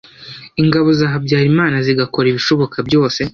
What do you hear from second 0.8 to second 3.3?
za Habyarimana zigakora ibishoboka byose